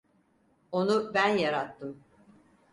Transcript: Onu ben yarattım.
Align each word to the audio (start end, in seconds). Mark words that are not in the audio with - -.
Onu 0.71 1.13
ben 1.13 1.37
yarattım. 1.37 2.03